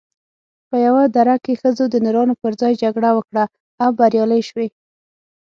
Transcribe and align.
په 0.69 0.75
یوه 0.85 1.03
دره 1.15 1.35
کې 1.43 1.53
ښځو 1.61 1.85
د 1.89 1.95
نرانو 2.05 2.35
پر 2.41 2.51
ځای 2.61 2.73
جګړه 2.83 3.09
وکړه 3.17 3.43
او 3.83 3.89
بریالۍ 3.99 4.41
شوې 4.49 4.67